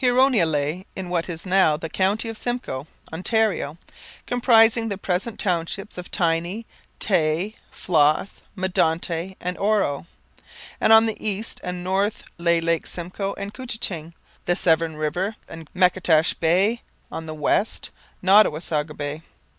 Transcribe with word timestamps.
Huronia 0.00 0.46
lay 0.46 0.86
in 0.96 1.10
what 1.10 1.28
is 1.28 1.44
now 1.44 1.76
the 1.76 1.90
county 1.90 2.30
of 2.30 2.38
Simcoe, 2.38 2.86
Ontario, 3.12 3.76
comprising 4.24 4.88
the 4.88 4.96
present 4.96 5.38
townships 5.38 5.98
of 5.98 6.10
Tiny, 6.10 6.64
Tay, 6.98 7.54
Flos, 7.70 8.40
Medonte, 8.56 9.36
and 9.42 9.58
Oro. 9.58 10.06
On 10.80 11.04
the 11.04 11.22
east 11.22 11.60
and 11.62 11.84
north 11.84 12.22
lay 12.38 12.62
Lakes 12.62 12.92
Simcoe 12.92 13.34
and 13.34 13.52
Couchiching, 13.52 14.14
the 14.46 14.56
Severn 14.56 14.96
river, 14.96 15.36
and 15.50 15.68
Matchedash 15.74 16.32
Bay; 16.32 16.80
on 17.12 17.26
the 17.26 17.34
west, 17.34 17.90
Nottawasaga 18.22 18.96
Bay. 18.96 19.20